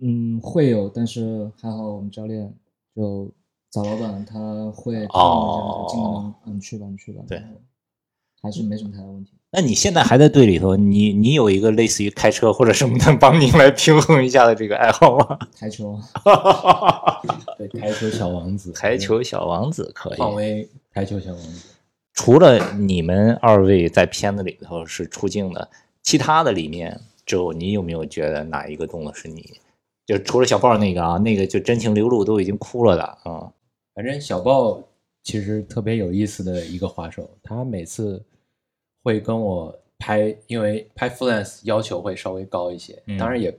[0.00, 2.52] 嗯，会有，但是还好我们教练
[2.96, 3.30] 就
[3.68, 7.22] 早老板他会看哦一下，就尽可能嗯去吧，你去吧。
[7.28, 7.42] 对
[8.42, 9.32] 还是没什么太大问题。
[9.52, 15.38] 那你现在还在队里头，你你有一个类似于开车或者什么的帮你来平衡一下的这个爱好吗？
[15.58, 15.98] 台球，
[17.58, 21.68] 对台球小王子，台球小王子可以，匡威台球小王子，
[22.14, 25.68] 除了你们二位在片子里头是出镜的，
[26.02, 29.58] 其他的里面，就你有没有觉得哪一个动作是你？
[30.06, 33.50] 就除了小豹那个啊，那个就真情流露都已经哭了的啊。
[33.94, 34.80] 反正小豹
[35.24, 38.22] 其实特别有意思的一个滑手，他每次
[39.02, 43.54] 会跟我拍，因为拍 freelance 要求会稍微高一些，嗯当然也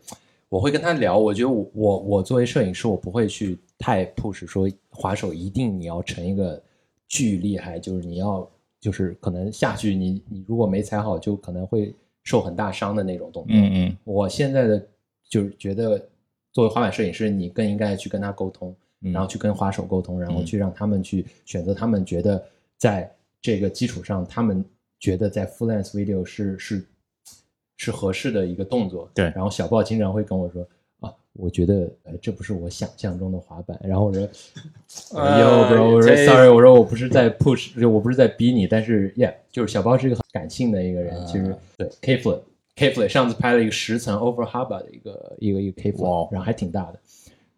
[0.49, 6.61] 我会跟他聊，我觉得我我我作为摄影师，我不会去太 push 说滑手一定你要成一个
[7.07, 8.49] 巨厉害，就是你要
[8.79, 13.55] 就是可能下去你你如果没踩好，就可能会受很大伤的那种动作。
[13.55, 14.87] 嗯嗯我现在的
[15.29, 15.97] 就是觉得，
[16.51, 22.43] 作为滑板摄影师，你更应该去跟他沟通，嗯然后去跟滑手沟通，然后嗯去让他们去选择他们觉得
[22.77, 23.09] 在
[23.41, 24.65] 这个基础上，他们
[25.01, 26.85] 觉得在 freelance video 是是
[27.75, 29.09] 是合适的一个动作。
[29.13, 30.65] 对然后小豹经常会跟我说
[31.01, 33.77] 啊，我觉得呃这不是我想象中的滑板。
[33.83, 34.21] 然后我说
[35.13, 42.39] 呃，Yo bro，我说 sorry，我说我不是在 push，就我不是在逼你，但是 yeah，就是小豹是一个很感性的一个人，啊其实对 K flip。
[42.73, 46.99] K flip 上次拍了一个十层 over harbor 的一个一个一个 K 哇 flip，然后还挺大的，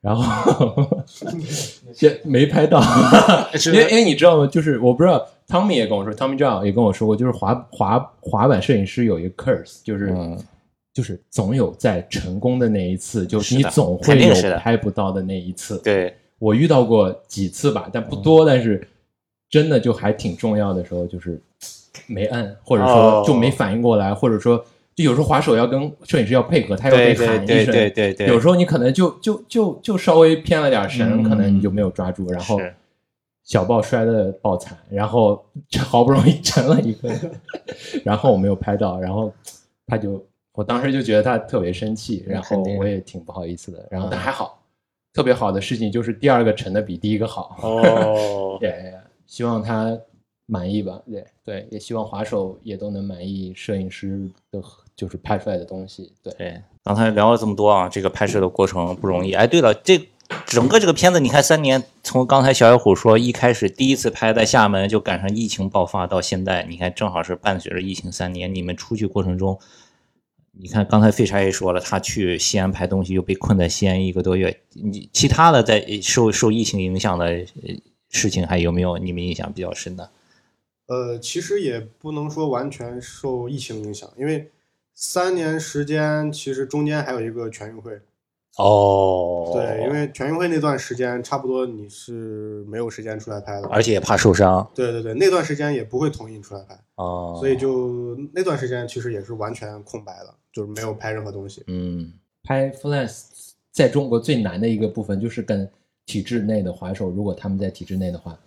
[0.02, 0.98] 然后
[1.96, 2.82] 这没拍到，
[3.56, 4.48] 是因为因为你知道吗？
[4.48, 10.38] 就是我不知道，Tommy 也跟我说，Tommy John 也跟我说过，就是滑滑滑板摄影师有一个 curse，就是、嗯。
[10.96, 15.80] 就是总有在成功的那一次，就是你总会有拍不到的那一次。
[15.80, 18.88] 对，我遇到过几次吧，但不多，但是
[19.50, 21.42] 真的就还挺重要的时候，就是
[22.06, 23.24] 没摁，或者哦。
[23.26, 31.24] 说就没反应过来，或者说就有时候滑手要跟摄影师要配合，他要被喊一声，对对对，有时候你可能就就就就稍微偏了点神，嗯。
[31.24, 32.72] 可能你就没有抓住，然后是
[33.44, 35.44] 小豹摔的爆惨，然后
[35.80, 37.14] 好不容易沉了一个，
[38.04, 39.34] 然后我没有拍到，然后
[39.86, 44.64] 他就我当时就觉得他特别生气，然后我也挺不好意思的，然后嗯但还好，
[45.14, 48.94] 特别好的事情就是第二个沉的比第一个好，哦，对，
[49.28, 49.98] 希望他
[50.46, 54.62] 满意吧，对对，也希望滑手也都能满意摄影师的，
[54.96, 56.34] 就是拍出来的东西，对。
[56.38, 59.34] 对，刚才聊了这么多啊，这个拍摄的过程不容易。
[59.34, 59.98] 哎，对了，这
[60.46, 69.60] 整个这个片子，你看三年，从刚才小小虎说一开始第一次拍在厦门，就赶上疫情爆发，到现在，你看正好是伴随着疫情三年，你们出去过程中，
[70.52, 77.44] 你看刚才废柴也说了，他去西安拍东西又被困在西安一个多月，你其他的在受受疫情影响的
[78.10, 80.12] 事情还有没有你们印象比较深的？
[80.86, 84.52] 呃，其实也不能说完全受疫情影响，因为
[84.94, 88.00] 三年时间，其实中间还有一个全运会。
[88.58, 93.68] 哦，对，因为全运会那段时间，差不多你是没有时间出来拍的。
[93.68, 101.64] 而且也怕受伤对对对，那段时间也不会同意你出来拍，哦，所以就那段时间其实也是完全空白的，就是没有拍任何东西。
[101.66, 102.14] 嗯
[102.44, 103.24] 拍 freelance
[103.72, 105.68] 在中国最难的一个部分就是跟
[106.06, 108.38] 体制内的滑手，如果他们在体制内的话，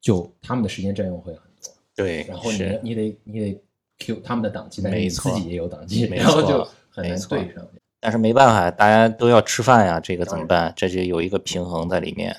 [0.00, 3.62] 就他们的时间占用会很多，对，然后你你得你得
[3.98, 7.68] Q 他们的档期，但是你自己也有档期，没然后错就很难没错对上。
[8.02, 10.72] 但是没办法，大家都要吃饭呀，这个怎么办？
[10.76, 12.36] 这就有一个平衡在里面。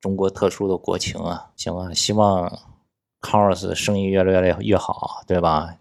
[0.00, 2.58] 中国特殊的国情啊，行啊，希望
[3.20, 5.76] Cars 生意越来越越好，对吧？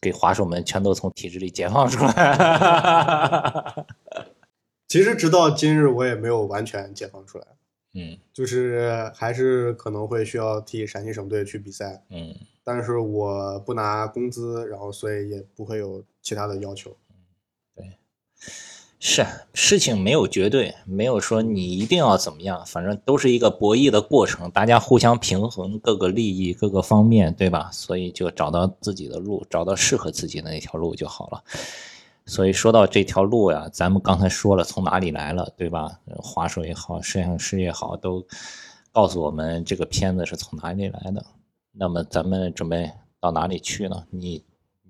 [0.00, 3.86] 给滑手们全都从体制里解放出来。
[4.86, 7.46] 其实直到今日，我也没有完全解放出来，
[7.94, 16.94] 嗯就是还是可能会需要替陕西省队去比赛，嗯，但是我不拿工资，然后所以也不会有其他的要求。
[19.02, 27.70] 是事情没有绝对，没有说你一定要怎么样，反正都是一个博弈的过程，大家互相平衡各个利益、各个方面，对吧？
[27.72, 31.42] 所以就找到自己的路，找到适合自己的那条路就好了。
[32.26, 35.98] 所以说到这条路呀，咱们刚才说了从哪里来了，对吧？
[36.18, 38.22] 滑手也好，摄影师也好，都
[38.92, 41.24] 告诉我们这个片子是从哪里来的。
[41.72, 44.04] 那么咱们准备到哪里去呢？
[44.10, 44.44] 你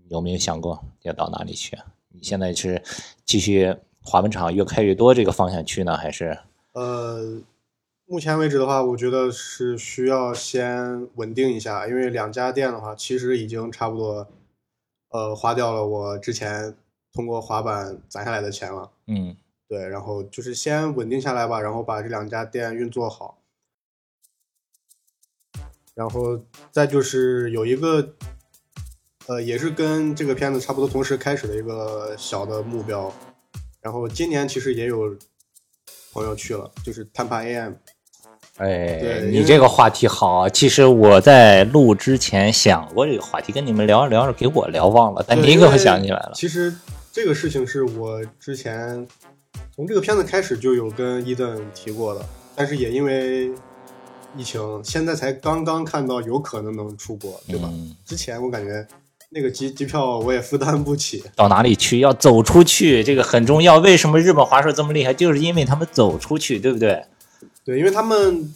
[0.09, 1.79] 有没有想过要到哪里去？
[2.09, 2.83] 你现在是
[3.25, 6.39] 继续滑板场越开越多这个方向去呢，还是
[6.73, 7.41] 呃，
[8.07, 14.27] 目前为止的话，我觉得是需要先稳定一下，因为两家店的话，其实已经差不多，
[15.11, 16.75] 呃，花掉了我之前
[17.13, 18.91] 通过滑板攒下来的钱了。
[19.07, 19.37] 嗯
[19.69, 23.39] 对，然后就是先稳定下来吧，然后把这两家店运作好，
[25.95, 26.41] 然后
[26.73, 28.15] 再就是有一个，
[29.29, 33.13] 呃，也是跟这个片子差不多同时开始的一个小的目标，
[33.81, 35.17] 然后今年其实也有
[36.13, 37.73] 朋友去了，就是碳帕 AM，
[38.57, 40.49] 哎你这个话题好啊。
[40.49, 46.33] 其实我在录之前想过这个话题，跟你们聊着聊着给我聊忘了，但你给我想起来了。
[46.35, 46.75] 其实
[47.13, 49.07] 这个事情是我之前
[49.75, 53.51] 从这个片子开始就有跟伊顿提过的，但是也因为
[54.37, 57.69] 疫情，现在才刚刚看到有可能能出国，对吧？
[57.73, 58.87] 嗯之前我感觉
[59.33, 61.23] 那个机机票我也负担不起。
[61.37, 63.79] 到哪里去要走出去，这个很重要。
[63.79, 65.15] 为什么日本滑手这么厉害？
[65.15, 67.05] 就是因为他们走出去，对不对？
[67.65, 68.53] 对，因为他们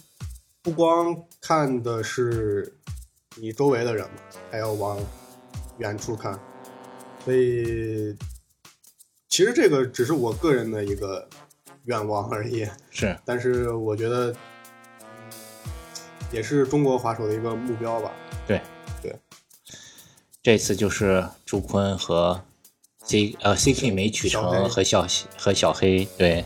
[0.63, 2.75] 不光看的是
[3.37, 4.17] 你周围的人嘛，
[4.51, 4.99] 还要往
[5.79, 6.39] 远处看，
[7.25, 8.17] 所以
[9.29, 11.29] 其实这个只是我个人的一个
[11.85, 12.67] 愿望而已。
[12.91, 14.37] 是，但是我觉得，嗯
[16.33, 18.11] 也是中国滑手的一个目标吧。
[18.45, 18.74] 对，对。
[20.45, 22.39] 这次就是朱坤和
[23.07, 25.07] C 呃 CK 没取成和小
[25.39, 26.45] 和小黑对，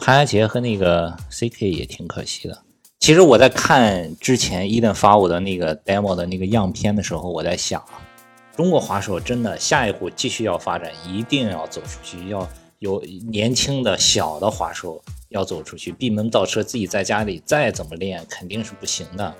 [0.00, 2.62] 潘安杰和那个 CK 也挺可惜的。
[3.00, 8.00] 其实我在看之前伊登发我的那个 demo 的那个样片的时候，我在想啊，
[8.56, 12.48] 中国滑手真的下一步继续要发展，一定要走出去，要
[12.78, 12.98] 有
[13.28, 19.34] 年轻的小的滑手要走出去，闭门造车，自己在家里再怎么练肯定是不行的。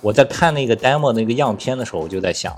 [0.00, 2.54] 我在看那个 demo 那个样片的时候，我就在想，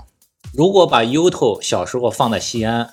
[0.53, 2.89] 如果把 Uto 小时候放在西安，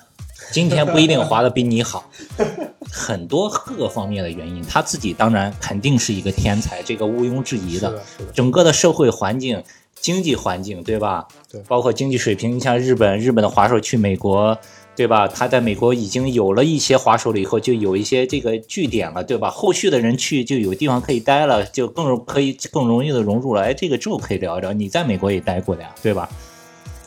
[0.51, 2.09] 今天不一定滑的比你好，
[2.91, 8.01] 很多各个方面的原因，他自己当然肯定是一个天才，这个毋庸置疑的。
[8.33, 9.63] 整个的社会环境、
[9.99, 11.27] 经济环境，对吧？
[11.51, 14.57] 对包括经济水平，你像日本，日本的滑手去美国，
[14.99, 15.29] 对吧？
[15.29, 19.49] 他在美国已经有了一些滑手了，以后就有一些这个据点了，对吧？
[19.49, 23.61] 后续的人去就有地方可以待了，就更容可以更容易的融入了。
[23.61, 26.29] 哎，这个之后可以聊一聊，你在美国也待过的呀，对吧？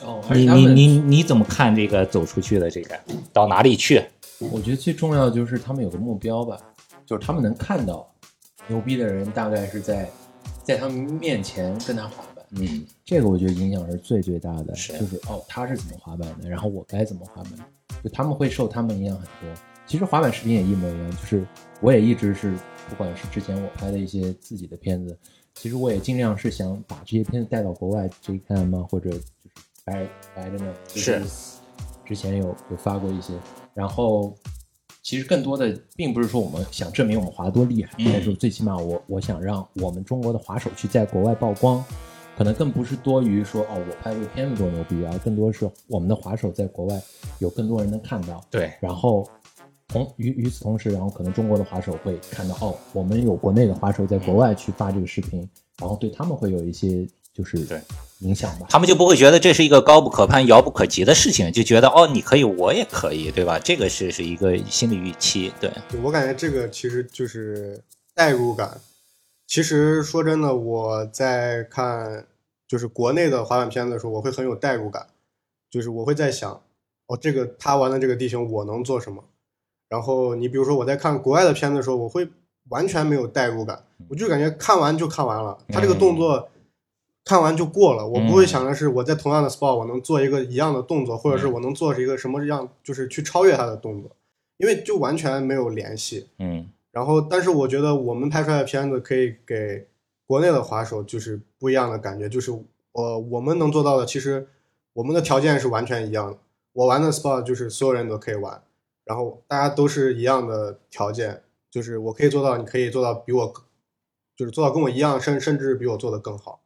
[0.03, 2.99] 哦，你你你你怎么看这个走出去的这个
[3.31, 4.03] 到哪里去？
[4.39, 6.57] 我觉得最重要的就是他们有个目标吧，
[7.05, 8.11] 就是他们能看到
[8.69, 10.09] 牛逼的人大概是在
[10.65, 17.53] 在他们面前跟他滑板，嗯，这个我觉得影响是最最大的，是就是哦他是怎么滑板的，然后我该怎么滑板，
[18.03, 19.63] 就他们会受他们影响很多。
[19.87, 21.47] 其实滑板视频也一模一样，就是
[21.81, 22.55] 我也一直是，
[22.89, 25.19] 不管是之前我拍的一些自己的片子，
[25.55, 29.23] 其实我也尽量是想把这些片子带到国外 J Cam 啊，或者就是
[29.85, 31.23] 白白着呢，就是。
[32.05, 33.33] 之前有有发过一些，
[33.73, 34.37] 然后
[35.03, 38.11] 其实更多的并不是说我们想证明我们滑多厉害，嗯。
[38.13, 41.83] 但是最起码我我想让我们中国的滑手去在国外曝光，
[42.37, 47.01] 可能更不是多于说哦我拍这个片子多牛逼，而更多是我们的滑手在国外
[47.39, 49.29] 有更多人能看到，对，然后
[49.89, 55.47] 同与与此同时，然后可能中国的滑手会看到哦，我们有国内的滑手在国外去发这个视频，
[55.79, 57.81] 然后对他们会有一些就是对
[58.21, 58.67] 影响吧。
[58.71, 63.59] 他们就不会觉得这是一个高不可攀、遥不可及的事情，就觉得哦，你可以，我也可以，对吧？
[63.59, 67.79] 这个是是一个心理预期，对，对我感觉这个其实就是
[68.15, 68.81] 代入感。
[69.53, 72.27] 其实说真的，我在看
[72.67, 75.09] 就是国内的滑板片子的时候，我会很有代入感，
[75.69, 76.63] 就是我会在想，
[77.07, 79.23] 哦，这个他玩的这个地形我能做什么？
[79.91, 82.27] 然后你比如说我在看国外的片子的时候，我会
[82.71, 86.49] 完全没有代入感，我就感觉看完就看完了，他这个动作
[87.23, 94.11] 看完就过了，我不会想的是我在同样的 spot 我能做一个一样的动作，或者是我能做一个什么样，就是去超越他的动作，
[94.57, 96.29] 因为就完全没有联系。
[96.39, 99.89] 嗯然后，但是我觉得我们拍出来的片子可以给
[100.27, 102.53] 国内的滑手就是不一样的感觉，就是
[102.93, 104.47] 呃，我们能做到的，其实
[104.93, 106.39] 我们的条件是完全一样的。
[106.75, 108.63] 我玩的 sport 就是所有人都可以玩，
[109.05, 113.53] 然后大家都是一样的条件，就是我可以做到，你可以做到比我，
[114.37, 116.61] 就是做到跟我一样，甚甚至比我做的更好。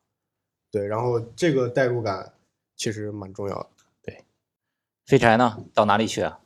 [0.71, 2.35] 对，然后这个代入感
[2.77, 3.69] 其实蛮重要的。
[4.03, 4.25] 对
[5.07, 5.65] 废柴呢？
[5.73, 6.41] 到哪里去啊？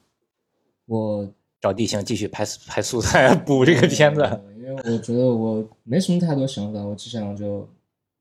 [0.87, 4.23] 我找地形继续拍拍素材， 补这个片子。
[4.23, 7.69] 呃因为我觉得我没什么太多想法，我只想就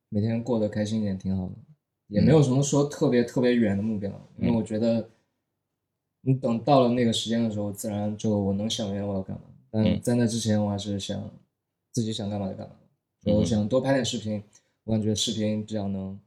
[0.09, 1.53] 每天过得开心一点，挺好的，
[2.07, 5.07] 也没有什么说特别特别远的目标，因为我觉得
[6.21, 9.43] 你等到了那个时间的时候，自然就我能想明白我要干嘛。
[9.69, 11.29] 但嗯在那之前，我还是想
[11.91, 12.73] 自己想干嘛就干嘛。
[13.25, 14.41] 我想多拍点视频，
[14.85, 16.19] 我感觉视频比较能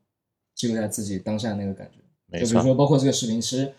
[0.55, 2.39] 记录下自己当下那个感觉。
[2.39, 3.73] 就比如说，包括这个视频，其实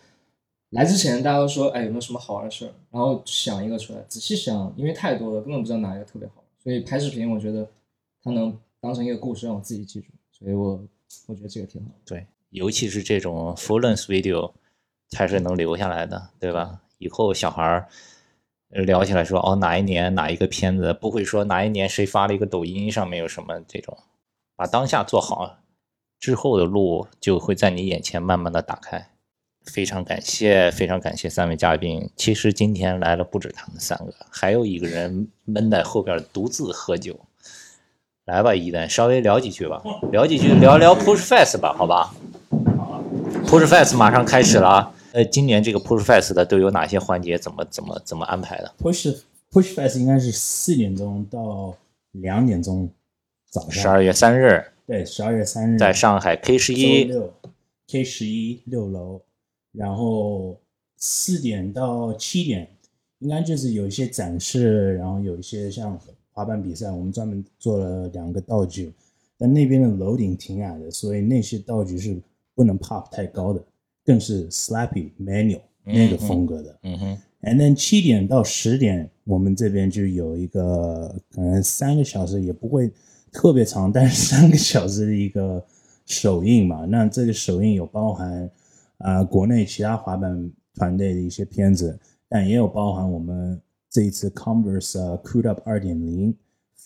[0.74, 2.72] 来之前大家都说，哎，有没有什么好玩的事儿？
[2.90, 6.42] 然后想一个出来，仔细想，因为太多了，根本不知道哪一个特别好。
[6.62, 7.68] 所以拍视频，我觉得
[8.22, 10.82] 它能当成一个故事让我自己记住，所以我
[11.28, 11.90] 我觉得这个挺好。
[12.04, 14.52] 对，尤其是这种 full length video
[15.10, 16.80] 才是能留下来的，对吧？
[16.98, 17.88] 以后小孩儿
[18.70, 23.96] 呃聊起来说，哦，哪一年哪一个片子，不会说哪一年谁发了一个抖音上面有什么这种，
[24.56, 25.58] 把当下做好，
[26.18, 29.13] 之后的路就会在你眼前慢慢的打开。
[29.64, 32.10] 非常感谢，非常感谢三位嘉宾。
[32.16, 37.18] 其实今天来了不止他们三个，还有一个人闷在后边独自喝酒。
[38.26, 42.14] 来吧，一丹，稍微聊几句吧，聊几句，聊聊 Push Fest 吧，好吧
[43.46, 47.36] ？Push 马上开始了啊，呃，今年这个 Push Fest 的都有哪些环节？
[47.36, 49.14] 怎么怎么怎么安排的？Push
[49.52, 51.76] Push Fest 应该是四点钟到
[52.12, 52.88] 两点钟
[53.50, 57.12] 早上十上，二月三日对，十二月三日在上海 K 十周一
[57.86, 59.20] ，K 十一六楼，
[59.74, 60.56] 然后
[60.96, 62.68] 四点到七点，
[63.18, 65.98] 应该就是有一些展示，然后有一些像
[66.30, 68.92] 滑板比赛，我们专门做了两个道具，
[69.36, 72.16] 但那边的楼顶挺矮的，所以那些道具是
[72.54, 73.62] 不能 pop 太高的，
[74.04, 76.78] 更是 slappy manual 那个风格的。
[76.82, 82.90] 嗯哼，And then 七点到十点，我们这边就有一个可能三个小时，也不会
[83.32, 85.64] 特别长，但是三个小时的一个
[86.06, 86.84] 首映嘛。
[86.84, 88.50] 那这个首映有包含
[88.98, 96.36] 啊、呃国内其他滑板团队的一些片子，但也有包含我们这一次 Converse 呃 Crewed Up 二点零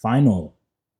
[0.00, 0.52] Final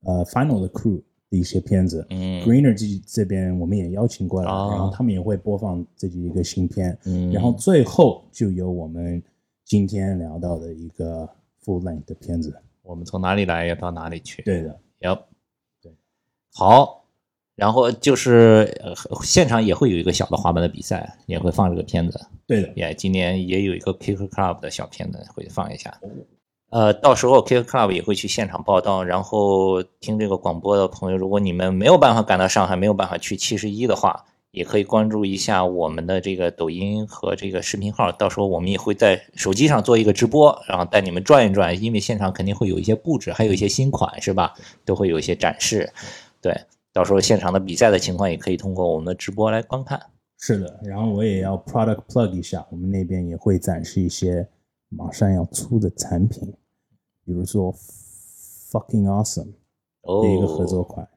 [0.02, 2.06] 呃 Final 的 Crew 的一些片子。
[2.10, 6.98] 嗯 Greener 这这边我们也邀请过来，哦然后他们也会播放自己一个新片。
[7.04, 9.22] 嗯，然后最后就有我们
[9.64, 11.28] 今天聊到的一个
[11.62, 12.56] full length 的片子。
[12.82, 14.40] 我们从哪里来要到哪里去。
[14.42, 15.20] 对的，Yep，
[15.82, 15.92] 对，
[16.54, 17.04] 好，
[17.58, 18.94] 然后就是呃
[19.24, 22.20] 现场也会有一个小的滑板的比赛，也会放这个片子。
[22.46, 25.92] 对的，也今年也有一个 Kicker Club 的小片子会放一下。
[26.70, 44.54] 呃，到时候 Kicker Club 也会去现场报道，然后听这个广播的朋友，如果你们没有办法赶到上海，没有办法去七十一的话，也可以关注一下我们的这个抖音和这个视频号，到时候我们也会在手机上做一个直播，然后带你们转一转，因为现场肯定会有一些布置，还有一些新款是吧？
[44.84, 45.90] 都会有一些展示。
[46.40, 46.54] 对，
[46.98, 50.02] 到时候现场的比赛的情况也可以通过我们的直播来观看。
[50.36, 50.80] 是的。
[50.82, 54.48] 然后我也要 product plug 一下，我们那边也会展示一些
[54.88, 56.52] 马上要出的产品，
[57.24, 59.52] 比如说 fucking awesome
[60.00, 61.08] 哦，的一个合作款、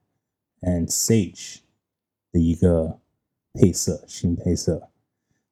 [0.60, 1.62] a n d Sage
[2.32, 3.00] 的一个
[3.54, 4.88] 配色新配色，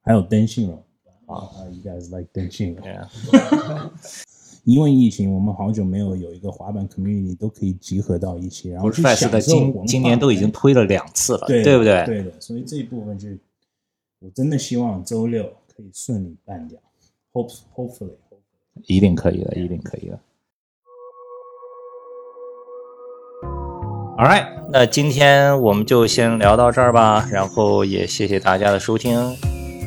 [0.03, 0.77] 还有灯芯绒
[1.25, 2.85] 啊，You guys like 灯芯绒？
[4.63, 12.05] 因为疫情，我们好久没有有一个滑板 community 都可以集合到一起，然后去享受文化今今年都已经推了两次了，对不对？
[12.05, 13.27] 对的，所以这一部分就
[14.19, 16.79] 我真的希望周六可以顺利办掉
[17.33, 18.11] ，hope hopefully。
[18.85, 20.19] 一定可以的，一定可以的。
[24.17, 29.17] All right，那今天我们就先聊到这儿吧，然后也谢谢大家的收听，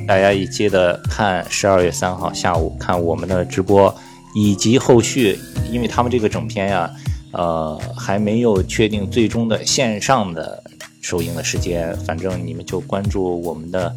[0.06, 3.94] 大家也记得看十二月三号下午看我们的直播，
[4.34, 5.38] 以及后续，
[5.70, 6.90] 因为他们这个整片呀，
[7.32, 10.62] 呃，还没有确定最终的线上的
[11.00, 13.94] 首映的时间，反正你们就关注我们的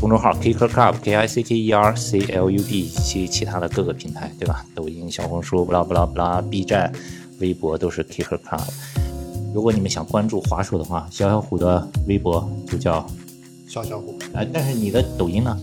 [0.00, 4.66] 公众号 Kicker Club K I C K E R C L U B 以及其他的各个平台，对吧？
[4.74, 6.92] 抖音、小红书、不拉不拉不拉、B 站、
[7.38, 8.62] 微博都是 Kicker Club。
[9.54, 13.06] 如果你们想关注滑手的话，小小虎的微博就叫
[13.68, 15.58] 小小虎，啊、但是你的抖音呢，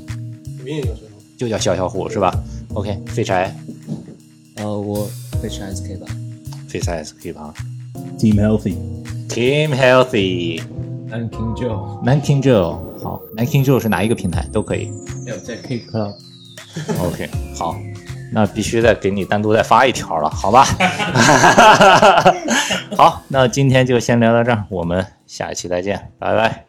[0.60, 1.10] 抖音也叫小小虎。
[1.38, 2.34] 就叫小小虎是吧
[2.74, 3.56] ？OK，废柴
[4.60, 5.10] 呃，我
[5.42, 6.08] 被 c S K 吧。
[6.68, 7.52] 废柴 SK 吧
[8.20, 10.62] Team Healthy，，Team Healthy，
[11.08, 14.92] 南 King Joe，南 King Joe，好，南 King Joe 是哪一个平台都可以。
[15.26, 17.76] 还有在 K Club，OK， 好，
[18.32, 20.64] 那必须再给你单独再发一条了，好吧？
[22.96, 26.69] 好，那今天就先聊到这儿，我们下一期再见，拜拜。